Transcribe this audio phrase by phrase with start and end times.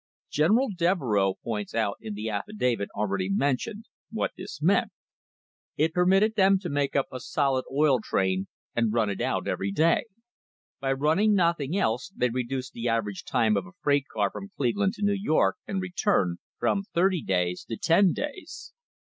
[0.31, 4.91] General Devereux points out in the affidavit already mentioned * wjiat this meant.
[5.77, 9.71] It permitted them to make up a solid oil train and run it out every
[9.71, 10.05] day.
[10.79, 14.93] By running nothing else they reduced the average time of a freight car from Cleveland
[14.95, 18.73] to New York and return from thirty days to ten days.